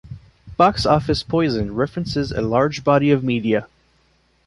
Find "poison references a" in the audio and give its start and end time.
1.21-2.41